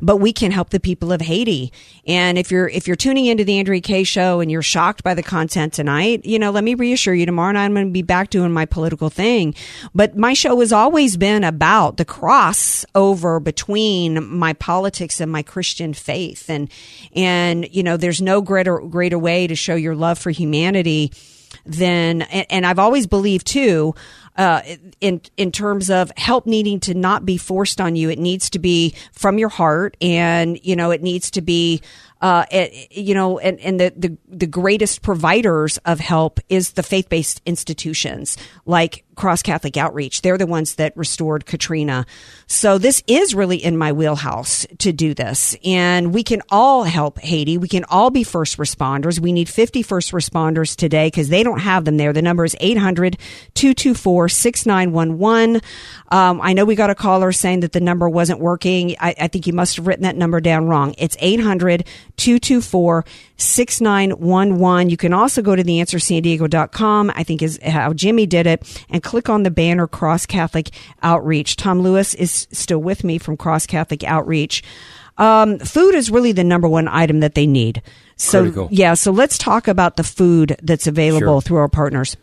[0.00, 1.72] But we can help the people of Haiti.
[2.06, 5.14] And if you're, if you're tuning into the Andrea Kaye show and you're shocked by
[5.14, 8.02] the content tonight, you know, let me reassure you tomorrow night I'm going to be
[8.02, 9.54] back doing my political thing.
[9.94, 15.94] But my show has always been about the crossover between my politics and my Christian
[15.94, 16.50] faith.
[16.50, 16.70] And,
[17.14, 21.12] and, you know, there's no greater, greater way to show your love for humanity
[21.64, 23.94] than, and, and I've always believed too,
[24.36, 24.62] uh,
[25.00, 28.10] in in terms of help needing to not be forced on you.
[28.10, 31.82] It needs to be from your heart, and you know it needs to be
[32.24, 36.82] uh, it, you know, and, and the, the, the greatest providers of help is the
[36.82, 40.22] faith based institutions like Cross Catholic Outreach.
[40.22, 42.06] They're the ones that restored Katrina.
[42.46, 45.56] So this is really in my wheelhouse to do this.
[45.64, 47.58] And we can all help Haiti.
[47.58, 49.18] We can all be first responders.
[49.18, 52.12] We need 50 first responders today because they don't have them there.
[52.12, 53.18] The number is 800
[53.54, 55.60] 224 6911.
[56.08, 58.96] Um, I know we got a caller saying that the number wasn't working.
[59.00, 60.94] I, I think you must have written that number down wrong.
[60.98, 63.04] It's 800 224
[63.36, 64.90] 6911.
[64.90, 69.28] You can also go to theanswersandiego.com, I think is how Jimmy did it, and click
[69.28, 70.70] on the banner Cross Catholic
[71.02, 71.56] Outreach.
[71.56, 74.62] Tom Lewis is still with me from Cross Catholic Outreach.
[75.16, 77.82] Um, food is really the number one item that they need.
[78.16, 78.68] So, Critical.
[78.70, 81.40] yeah, so let's talk about the food that's available Sure.
[81.40, 82.16] through our partners.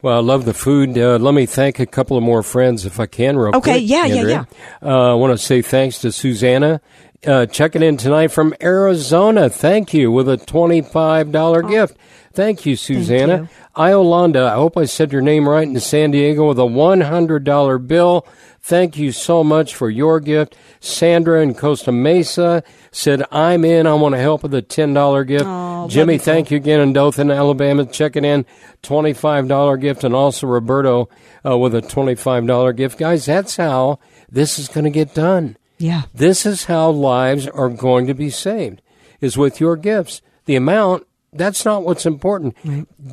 [0.00, 0.98] Well, I love the food.
[0.98, 3.82] Uh, let me thank a couple of more friends, if I can, real Okay, quick.
[3.84, 4.48] yeah, yeah, Andrea.
[4.82, 6.80] Uh, I want to say thanks to Susanna
[7.26, 9.48] uh, checking in tonight from Arizona.
[9.48, 11.96] Thank you with a $25 gift.
[12.32, 13.50] Thank you, Susanna.
[13.76, 18.26] Iolanda, I hope I said your name right in San Diego with a $100 bill.
[18.60, 20.56] Thank you so much for your gift.
[20.80, 23.86] Sandra in Costa Mesa said, I'm in.
[23.86, 25.44] I want to help with a $10 gift.
[25.46, 26.32] Oh, Jimmy, wonderful.
[26.32, 28.46] thank you again in Dothan, Alabama, checking in.
[28.82, 30.04] $25 gift.
[30.04, 31.08] And also Roberto
[31.44, 32.98] uh, with a $25 gift.
[32.98, 33.98] Guys, that's how
[34.30, 35.56] this is going to get done.
[35.82, 36.02] Yeah.
[36.14, 38.80] This is how lives are going to be saved,
[39.20, 40.22] is with your gifts.
[40.44, 42.56] The amount, that's not what's important.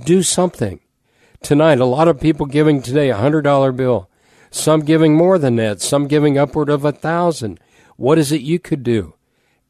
[0.05, 0.79] Do something.
[1.41, 4.08] Tonight, a lot of people giving today a hundred dollar bill.
[4.51, 5.82] Some giving more than that.
[5.82, 7.60] Some giving upward of a thousand.
[7.95, 9.15] What is it you could do?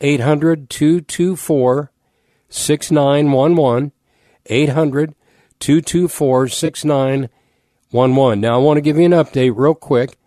[0.02, 1.94] 800 224
[2.50, 3.94] 6911.
[4.48, 5.16] 800
[5.60, 8.42] 224 6911.
[8.42, 10.19] Now, I want to give you an update real quick.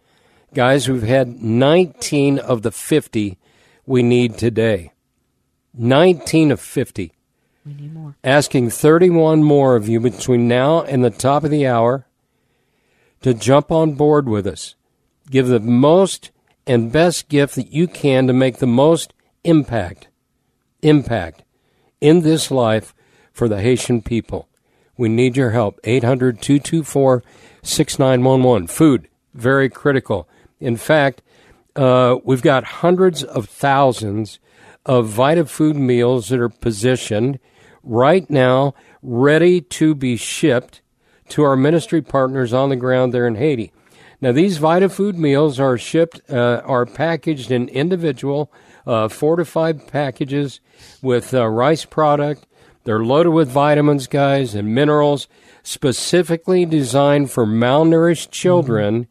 [0.55, 3.39] Guys, we've had 19 of the 50
[3.87, 4.93] we need today.
[5.75, 7.13] 19 of 50.
[7.65, 8.17] We need more.
[8.23, 12.07] Asking 31 more of you between now and the top of the hour
[13.23, 14.75] to jump on board with us.
[15.31, 16.31] Give the most
[16.67, 20.09] and best gift that you can to make the most impact,
[20.83, 21.45] impact
[22.01, 22.95] in this life
[23.33, 24.49] for the Haitian people.
[24.99, 25.81] We need your help.
[25.85, 27.23] 800 224
[27.63, 28.67] 6911.
[28.67, 30.29] Food, very critical.
[30.63, 31.23] In fact,
[31.75, 34.39] uh, we've got hundreds of thousands
[34.87, 37.41] of Vita Food meals that are positioned
[37.83, 40.81] right now, ready to be shipped
[41.31, 43.73] to our ministry partners on the ground there in Haiti.
[44.21, 48.53] Now, these Vita Food meals are shipped, uh, are packaged in individual,
[48.87, 50.61] uh, four to five packages
[51.03, 52.47] with uh, rice product.
[52.85, 55.27] They're loaded with vitamins, guys, and minerals,
[55.65, 59.09] specifically designed for malnourished children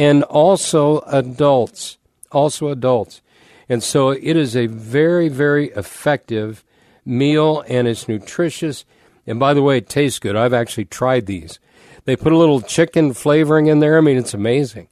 [0.00, 1.98] and also adults.
[2.32, 3.20] Also adults.
[3.68, 6.64] And so it is a very, very effective
[7.04, 8.86] meal and it's nutritious.
[9.26, 10.36] And by the way, it tastes good.
[10.36, 11.58] I've actually tried these.
[12.06, 13.98] They put a little chicken flavoring in there.
[13.98, 14.88] I mean, it's amazing.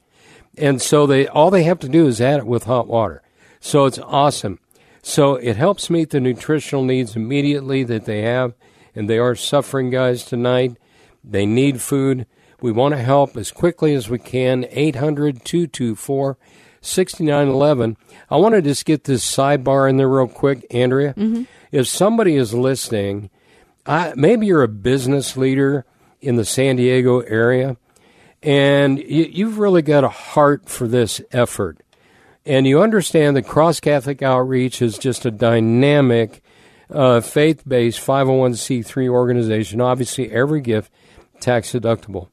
[0.59, 3.23] And so they all they have to do is add it with hot water.
[3.59, 4.59] So it's awesome.
[5.01, 8.53] So it helps meet the nutritional needs immediately that they have,
[8.93, 10.77] and they are suffering, guys, tonight.
[11.23, 12.27] They need food.
[12.61, 14.65] We want to help as quickly as we can.
[14.69, 16.37] 800 224
[16.81, 17.97] 6911.
[18.29, 21.13] I want to just get this sidebar in there real quick, Andrea.
[21.71, 23.29] If somebody is listening,
[23.85, 25.85] I, maybe you're a business leader
[26.21, 27.77] in the San Diego area,
[28.41, 31.81] and you, you've really got a heart for this effort.
[32.45, 36.41] And you understand that Cross Catholic Outreach is just a dynamic,
[36.89, 39.81] uh, faith based 501c3 organization.
[39.81, 40.91] Obviously, every gift
[41.39, 42.29] tax deductible.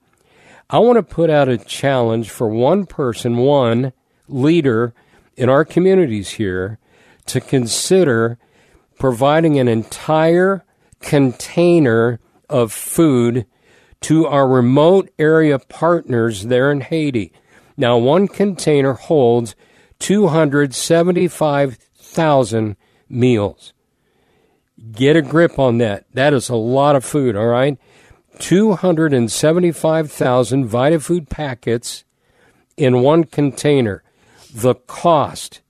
[0.68, 3.92] I want to put out a challenge for one person, one
[4.26, 4.94] leader
[5.36, 6.80] in our communities here
[7.26, 8.38] to consider
[8.98, 10.64] providing an entire
[11.00, 13.44] container of food
[14.00, 17.32] to our remote area partners there in Haiti.
[17.76, 19.54] Now, one container holds
[20.00, 22.76] 275,000
[23.08, 23.72] meals.
[24.92, 26.04] Get a grip on that.
[26.12, 27.78] That is a lot of food, all right?
[28.38, 32.04] 275,000 VitaFood packets
[32.76, 34.02] in one container.
[34.52, 35.62] The cost,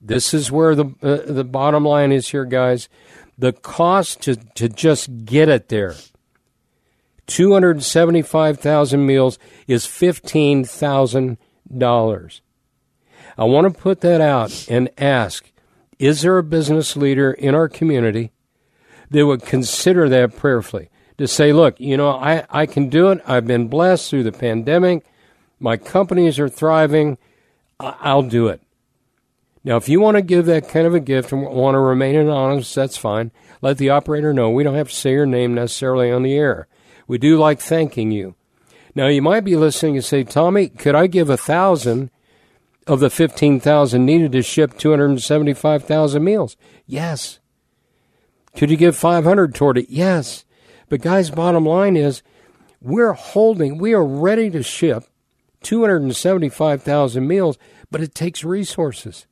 [0.00, 2.88] this is where the, uh, the bottom line is here, guys.
[3.38, 5.94] The cost to, to just get it there,
[7.26, 12.40] 275,000 meals, is $15,000.
[13.38, 15.50] I want to put that out and ask
[15.98, 18.32] is there a business leader in our community
[19.10, 20.90] that would consider that prayerfully?
[21.18, 23.20] To say, look, you know, I, I can do it.
[23.26, 25.04] I've been blessed through the pandemic.
[25.60, 27.18] My companies are thriving.
[27.78, 28.60] I'll do it.
[29.64, 32.16] Now, if you want to give that kind of a gift and want to remain
[32.16, 33.30] anonymous, that's fine.
[33.60, 34.50] Let the operator know.
[34.50, 36.66] We don't have to say your name necessarily on the air.
[37.06, 38.34] We do like thanking you.
[38.94, 42.10] Now, you might be listening and say, Tommy, could I give a thousand
[42.86, 46.56] of the 15,000 needed to ship 275,000 meals?
[46.86, 47.38] Yes.
[48.56, 49.88] Could you give 500 toward it?
[49.88, 50.44] Yes.
[50.92, 52.22] But guys, bottom line is
[52.82, 55.04] we're holding, we are ready to ship
[55.62, 57.56] 275,000 meals,
[57.90, 59.24] but it takes resources.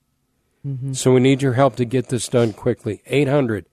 [0.66, 0.94] Mm-hmm.
[0.94, 3.02] So we need your help to get this done quickly.
[3.04, 3.66] 800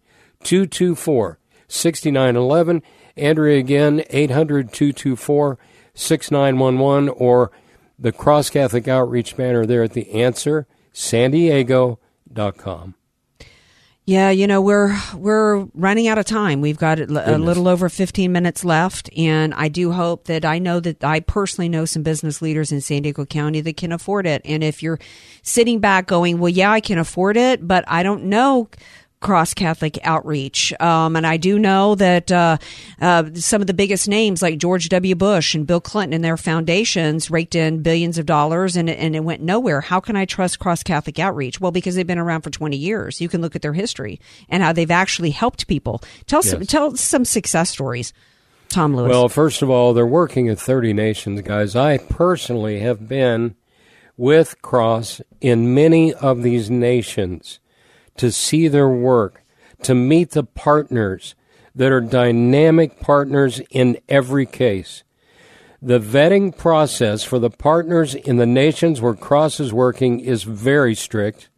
[0.43, 2.84] 224 6911.
[3.15, 5.58] Andrea again, 800 224
[5.93, 7.52] 6911, or
[7.97, 12.95] the Cross Catholic Outreach banner there at the answer, san diego.com.
[14.08, 16.62] Yeah, you know we're we're running out of time.
[16.62, 20.60] We've got a a little over 15 minutes left, and I do hope that I
[20.60, 24.26] know that I personally know some business leaders in San Diego County that can afford
[24.26, 24.41] it.
[24.46, 24.98] And if you're
[25.43, 28.70] sitting back going, "Well, yeah, I can afford it, but I don't know."
[29.19, 32.58] Cross Catholic outreach, um, and I do know that uh,
[33.01, 35.15] uh, some of the biggest names like George W.
[35.15, 39.15] Bush and Bill Clinton and their foundations raked in billions of dollars, and it, and
[39.15, 39.82] it went nowhere.
[39.82, 41.60] How can I trust Cross Catholic outreach?
[41.60, 43.19] Well, because they've been around for twenty years.
[43.19, 46.03] You can look at their history and how they've actually helped people.
[46.27, 48.13] Tell some, tell some success stories,
[48.69, 49.10] Tom Lewis.
[49.10, 51.75] Well, first of all, they're working in 30 nations, guys.
[51.75, 53.56] I personally have been
[54.15, 57.60] with Cross in many of these nations
[58.17, 59.43] to see their work,
[59.84, 61.36] to meet the partners
[61.75, 65.03] that are dynamic partners in every case.
[65.82, 70.95] The vetting process for the partners in the nations where Cross is working is very
[70.95, 71.49] strict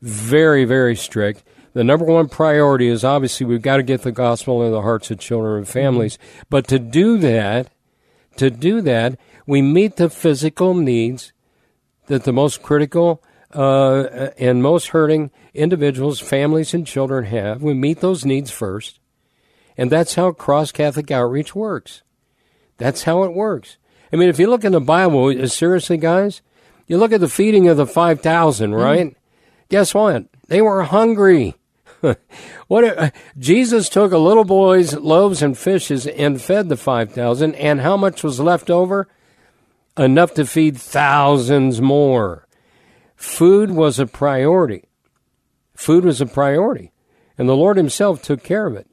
[0.00, 1.44] very, very strict.
[1.72, 5.10] The number one priority is obviously we've got to get the gospel into the hearts
[5.10, 6.18] of children and families.
[6.48, 7.70] But to do that,
[8.36, 11.32] to do that, we meet the physical needs
[12.06, 17.62] that the most critical uh, and most hurting individuals, families, and children have.
[17.62, 19.00] We meet those needs first.
[19.76, 22.02] And that's how Cross Catholic Outreach works.
[22.78, 23.76] That's how it works.
[24.12, 26.42] I mean, if you look in the Bible, uh, seriously, guys,
[26.86, 29.16] you look at the feeding of the 5,000, right?
[29.68, 30.24] Guess what?
[30.48, 31.54] They were hungry.
[32.66, 37.80] what uh, Jesus took a little boy's loaves and fishes and fed the 5,000, and
[37.80, 39.08] how much was left over?
[39.96, 42.46] Enough to feed thousands more.
[43.20, 44.88] Food was a priority.
[45.74, 46.90] Food was a priority.
[47.36, 48.86] And the Lord Himself took care of it.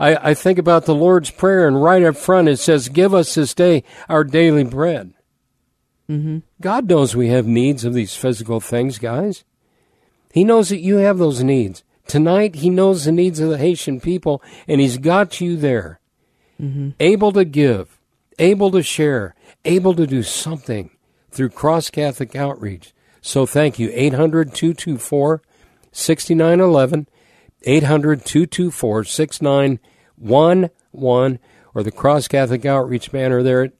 [0.00, 3.36] I, I think about the Lord's Prayer, and right up front it says, Give us
[3.36, 5.14] this day our daily bread.
[6.10, 6.38] Mm-hmm.
[6.60, 9.44] God knows we have needs of these physical things, guys.
[10.32, 11.84] He knows that you have those needs.
[12.08, 16.00] Tonight, He knows the needs of the Haitian people, and He's got you there,
[16.60, 16.90] mm-hmm.
[16.98, 18.00] able to give,
[18.40, 20.90] able to share, able to do something
[21.30, 22.92] through Cross Catholic Outreach.
[23.20, 23.90] So thank you.
[23.92, 25.42] 800 224
[25.92, 27.06] 6911,
[27.62, 31.38] 800 224 6911,
[31.74, 33.72] or the Cross Catholic Outreach banner there at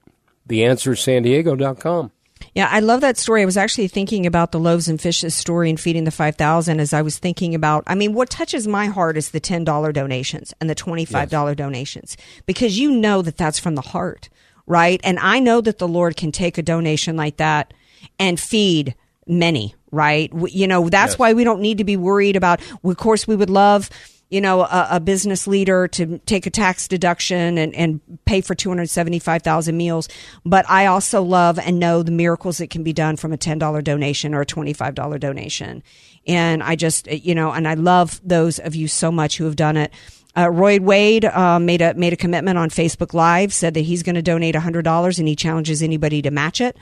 [0.47, 2.11] theanswersandiego.com.
[2.55, 3.41] Yeah, I love that story.
[3.41, 6.93] I was actually thinking about the loaves and fishes story and feeding the 5,000 as
[6.93, 10.69] I was thinking about, I mean, what touches my heart is the $10 donations and
[10.69, 14.29] the $25 donations because you know that that's from the heart,
[14.65, 14.99] right?
[15.03, 17.73] And I know that the Lord can take a donation like that
[18.17, 18.95] and feed
[19.29, 20.33] many, right?
[20.33, 23.35] We- You know, that's why we don't need to be worried about, of course, we
[23.35, 23.89] would love
[24.31, 28.53] you know, a, a business leader to take a tax deduction and, and pay for
[28.53, 30.07] 275,000 meals.
[30.45, 33.83] But I also love and know the miracles that can be done from a $10
[33.83, 35.81] donation or a $25 donation.
[36.27, 39.55] And I just, you know, and I love those of you so much who have
[39.55, 39.91] done it.
[40.37, 44.03] Uh, Roy Wade uh, made a made a commitment on Facebook Live, said that he's
[44.03, 46.77] going to donate hundred dollars, and he challenges anybody to match it.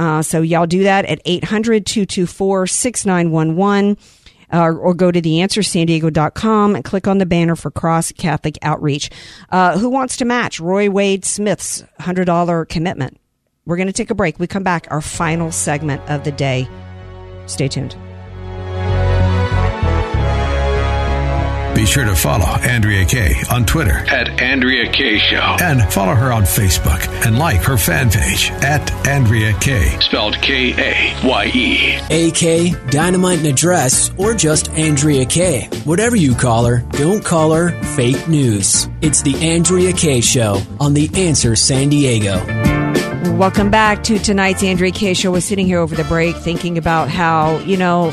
[0.00, 3.98] Uh, so y'all do that at 800-224-6911
[4.50, 9.10] uh, or go to theanswersandiego.com and click on the banner for Cross Catholic Outreach.
[9.50, 13.20] Uh, who wants to match Roy Wade Smith's $100 commitment?
[13.66, 14.40] We're going to take a break.
[14.40, 16.66] We come back, our final segment of the day.
[17.44, 17.94] Stay tuned.
[21.74, 25.56] Be sure to follow Andrea Kaye on Twitter At Andrea Kaye Show.
[25.62, 29.96] and follow her on Facebook and like her fan page at Andrea Kaye.
[30.00, 31.96] Spelled K A Y E.
[32.28, 35.68] AK, Dynamite in a Dress, or just Andrea Kaye.
[35.84, 38.88] Whatever you call her, don't call her fake news.
[39.00, 42.44] It's the Andrea Kaye Show on The Answer San Diego.
[43.36, 45.30] Welcome back to tonight's Andrea Kaye show.
[45.32, 48.12] We're sitting here over the break thinking about how, you know,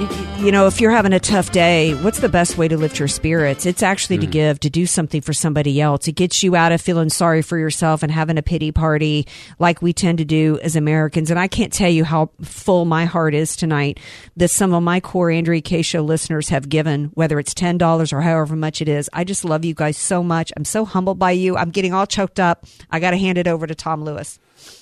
[0.00, 2.98] y- you know, if you're having a tough day, what's the best way to lift
[2.98, 3.64] your spirits?
[3.64, 4.32] It's actually to hmm.
[4.32, 6.06] give, to do something for somebody else.
[6.08, 9.26] It gets you out of feeling sorry for yourself and having a pity party
[9.58, 11.30] like we tend to do as Americans.
[11.30, 13.98] And I can't tell you how full my heart is tonight
[14.36, 18.20] that some of my core Andrea Kaye show listeners have given, whether it's $10 or
[18.20, 19.08] however much it is.
[19.12, 20.52] I just love you guys so much.
[20.56, 21.56] I'm so humbled by you.
[21.56, 22.66] I'm getting all choked up.
[22.90, 24.38] I got to hand it over to Tom Lewis.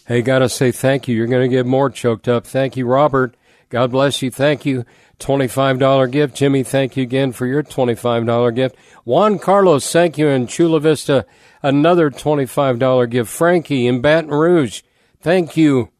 [0.06, 1.14] Hey, got to say thank you.
[1.14, 2.46] You're going to get more choked up.
[2.46, 3.36] Thank you, Robert.
[3.74, 4.30] God bless you.
[4.30, 4.84] Thank you.
[5.18, 6.34] $25 gift.
[6.36, 8.76] Jimmy, thank you again for your $25 gift.
[9.04, 10.28] Juan Carlos, thank you.
[10.28, 11.26] And Chula Vista,
[11.62, 13.30] another $25 gift.
[13.30, 14.82] Frankie in Baton Rouge,
[15.20, 15.90] thank you.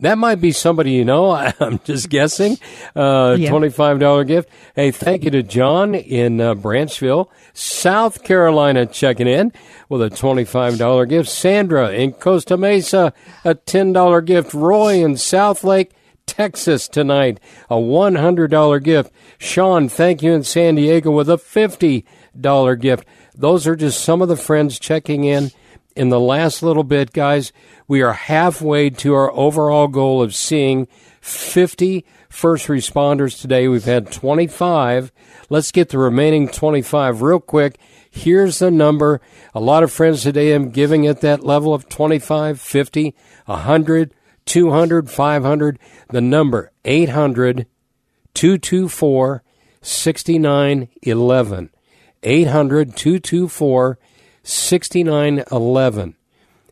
[0.00, 1.32] That might be somebody you know.
[1.60, 2.56] I'm just guessing.
[2.94, 3.50] Uh, Yeah.
[3.50, 4.48] $25 gift.
[4.76, 9.52] Hey, thank you to John in uh, Branchville, South Carolina, checking in
[9.88, 11.28] with a $25 gift.
[11.28, 13.12] Sandra in Costa Mesa,
[13.44, 14.54] a $10 gift.
[14.54, 15.90] Roy in South Lake,
[16.38, 19.12] Texas tonight, a $100 gift.
[19.38, 23.08] Sean, thank you in San Diego with a $50 gift.
[23.34, 25.50] Those are just some of the friends checking in
[25.98, 27.52] in the last little bit, guys,
[27.88, 30.86] we are halfway to our overall goal of seeing
[31.20, 33.66] 50 first responders today.
[33.66, 35.10] We've had 25.
[35.50, 37.80] Let's get the remaining 25 real quick.
[38.08, 39.20] Here's the number.
[39.52, 43.14] A lot of friends today am giving at that level of 25, 50,
[43.46, 44.14] 100,
[44.48, 45.78] 200, 500.
[46.08, 47.66] The number 800
[48.34, 49.42] 224
[49.82, 51.70] 6911.
[52.22, 53.98] 800 224
[54.42, 56.14] 6911.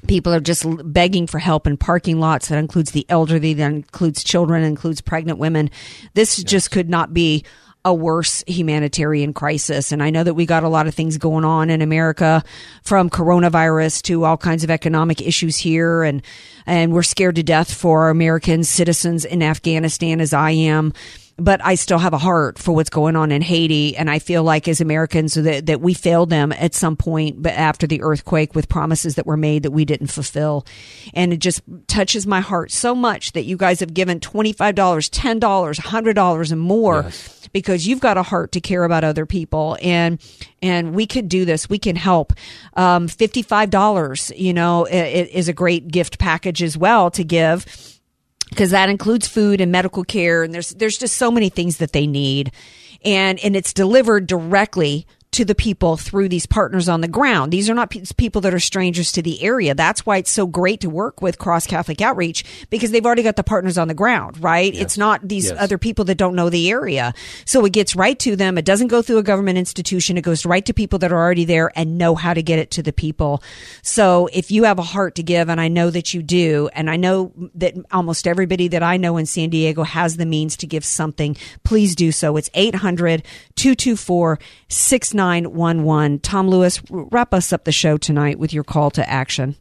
[0.08, 2.50] People are just begging for help in parking lots.
[2.50, 5.70] That includes the elderly, that includes children, includes pregnant women.
[6.14, 7.44] This just could not be
[7.86, 9.92] a worse humanitarian crisis.
[9.92, 12.44] And I know that we got a lot of things going on in America
[12.82, 16.02] from coronavirus to all kinds of economic issues here.
[16.02, 16.24] And,
[16.66, 20.94] and we're scared to death for our American citizens in Afghanistan as I am.
[21.38, 23.98] But I still have a heart for what's going on in Haiti.
[23.98, 27.54] And I feel like as Americans that, that we failed them at some point, but
[27.54, 30.66] after the earthquake with promises that were made that we didn't fulfill.
[31.14, 35.40] And it just touches my heart so much that you guys have given $25, $10,
[35.40, 37.12] $100 and more
[37.56, 39.78] because you've got a heart to care about other people.
[39.82, 40.22] And
[40.62, 41.70] and we could do this.
[41.70, 42.34] We can help.
[42.74, 47.95] Um, $55 you know is a great gift package as well to give
[48.56, 51.92] because that includes food and medical care and there's there's just so many things that
[51.92, 52.52] they need.
[53.04, 57.52] And and it's delivered directly to the people through these partners on the ground.
[57.54, 59.74] These are not pe- people that are strangers to the area.
[59.76, 63.36] That's why it's so great to work with Cross Catholic Outreach because they've already got
[63.36, 64.74] the partners on the ground, right?
[64.74, 65.56] It's not these Yes.
[65.60, 67.14] other people that don't know the area.
[67.46, 68.58] So it gets right to them.
[68.58, 70.18] It doesn't go through a government institution.
[70.18, 72.72] It goes right to people that are already there and know how to get it
[72.72, 73.44] to the people.
[73.82, 76.90] So if you have a heart to give, and I know that you do, and
[76.90, 80.68] I know that almost everybody that I know in San Diego has the means to
[80.68, 82.38] give something, please do so.
[82.38, 83.24] It's 800
[83.56, 84.40] 224
[85.26, 86.20] 6911.
[86.20, 89.56] Tom Lewis, wrap us up the show tonight with your call to action.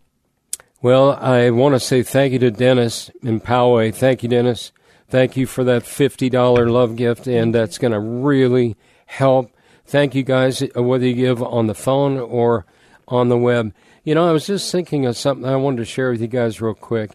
[0.83, 3.95] Well, I want to say thank you to Dennis in Poway.
[3.95, 4.73] Thank you, Dennis.
[5.09, 9.51] Thank you for that $50 love gift, and that's going to really help.
[9.87, 12.67] Thank you guys, uh, whether you give on the phone or
[13.09, 13.73] on the web.
[14.03, 16.61] You know, I was just thinking of something I wanted to share with you guys
[16.61, 17.13] real quick.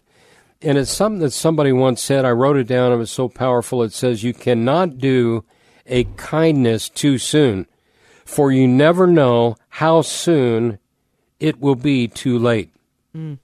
[0.62, 2.24] And it's something that somebody once said.
[2.24, 2.92] I wrote it down.
[2.92, 3.82] It was so powerful.
[3.84, 5.44] It says, You cannot do
[5.86, 7.66] a kindness too soon,
[8.24, 10.78] for you never know how soon
[11.38, 12.70] it will be too late.
[13.16, 13.38] Mm.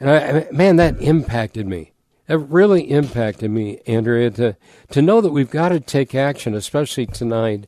[0.00, 1.92] And I, man, that impacted me.
[2.26, 4.56] That really impacted me, Andrea, to,
[4.90, 7.66] to know that we've got to take action, especially tonight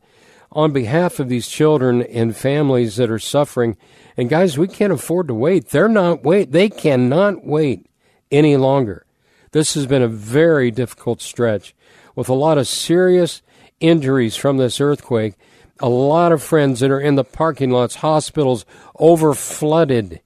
[0.52, 3.76] on behalf of these children and families that are suffering.
[4.16, 5.70] And guys, we can't afford to wait.
[5.70, 6.52] They're not wait.
[6.52, 7.86] They cannot wait
[8.30, 9.04] any longer.
[9.50, 11.74] This has been a very difficult stretch
[12.14, 13.42] with a lot of serious
[13.80, 15.34] injuries from this earthquake.
[15.80, 18.64] A lot of friends that are in the parking lots, hospitals
[18.98, 20.20] over flooded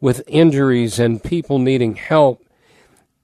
[0.00, 2.44] with injuries and people needing help.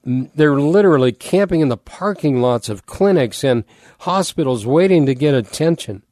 [0.05, 3.65] They're literally camping in the parking lots of clinics and
[4.01, 6.03] hospitals waiting to get attention.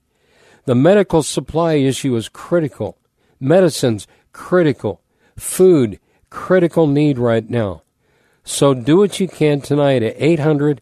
[0.66, 2.98] The medical supply issue is critical.
[3.40, 5.00] Medicines, critical.
[5.36, 5.98] Food,
[6.28, 7.82] critical need right now.
[8.44, 10.80] So do what you can tonight at 800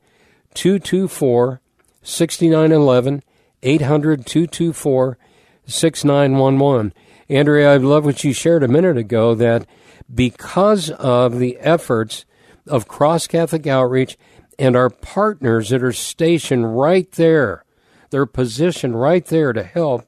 [0.55, 1.61] 224
[2.03, 3.22] 6911.
[3.62, 5.18] 800 224
[5.66, 6.92] 6911.
[7.28, 9.66] Andrea, I love what you shared a minute ago that
[10.12, 12.24] because of the efforts
[12.66, 14.16] of Cross Catholic Outreach
[14.59, 17.64] and our partners that are stationed right there,
[18.11, 20.07] they're positioned right there to help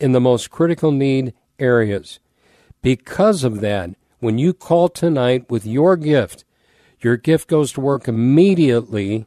[0.00, 2.18] in the most critical need areas.
[2.82, 6.44] Because of that, when you call tonight with your gift,
[7.00, 9.26] your gift goes to work immediately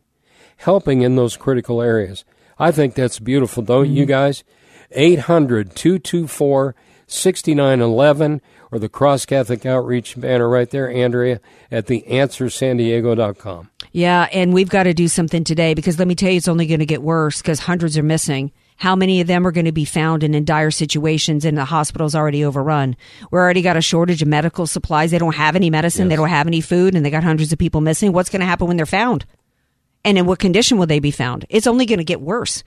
[0.58, 2.26] helping in those critical areas.
[2.60, 3.96] I think that's beautiful, don't mm-hmm.
[3.96, 4.44] you guys?
[4.92, 6.76] 800 224
[7.08, 8.42] 6911
[8.72, 11.40] or the Cross Catholic Outreach banner right there, Andrea,
[11.72, 13.70] at theanswersandiego.com.
[13.92, 16.68] Yeah, and we've got to do something today because let me tell you, it's only
[16.68, 18.52] going to get worse because hundreds are missing.
[18.78, 21.66] How many of them are going to be found in, in dire situations and the
[21.66, 22.96] hospital's already overrun?
[23.30, 25.12] We're already got a shortage of medical supplies.
[25.12, 26.06] They don't have any medicine.
[26.06, 26.12] Yes.
[26.12, 28.14] They don't have any food and they got hundreds of people missing.
[28.14, 29.26] What's going to happen when they're found?
[30.04, 31.46] And in what condition will they be found?
[31.50, 32.64] It's only going to get worse.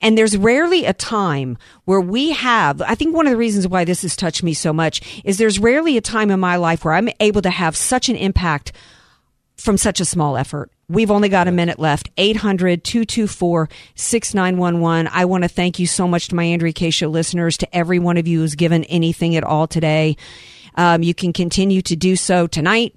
[0.00, 3.84] And there's rarely a time where we have, I think one of the reasons why
[3.84, 6.94] this has touched me so much is there's rarely a time in my life where
[6.94, 8.72] I'm able to have such an impact
[9.56, 10.70] from such a small effort.
[10.88, 12.10] We've only got a minute left.
[12.16, 15.08] 800 224 6911.
[15.12, 17.98] I want to thank you so much to my Andrea Kaye Show listeners, to every
[17.98, 20.16] one of you who's given anything at all today.
[20.74, 22.94] Um, you can continue to do so tonight,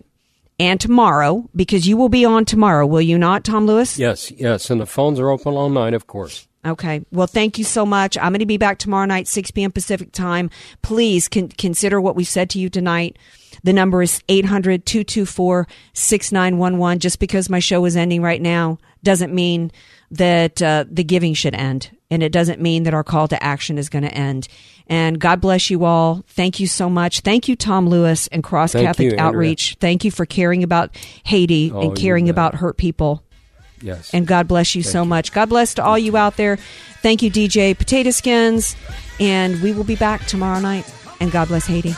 [0.60, 4.00] and tomorrow because you will be on tomorrow, will you not, Tom Lewis?
[4.00, 4.70] Yes, yes.
[4.70, 6.48] And the phones are open all night, of course.
[6.66, 7.06] Okay.
[7.12, 8.18] Well, thank you so much.
[8.18, 9.72] I'm going to be back tomorrow night, 6 p.m.
[9.72, 10.50] Pacific time.
[10.82, 13.18] Please con- consider what we said to you tonight.
[13.64, 17.00] The number is 800 224 6911.
[17.00, 19.72] Just because my show is ending right now doesn't mean
[20.12, 21.95] that uh, the giving should end.
[22.12, 24.48] And it doesn't mean that our call to action is going to end.
[24.88, 26.24] And God bless you all.
[26.28, 27.22] Thank you so much.
[27.22, 29.78] Thank you, Tom Lewis and Cross Thank Catholic you, Outreach.
[29.80, 33.24] Thank you for caring about Haiti oh, and caring about hurt people.
[33.82, 34.14] Yes.
[34.14, 35.10] And God bless you Thank so you.
[35.10, 35.32] much.
[35.32, 36.58] God bless to all you out there.
[37.02, 38.76] Thank you, DJ Potato Skins.
[39.20, 40.92] And we will be back tomorrow night.
[41.20, 41.96] And God bless Haiti.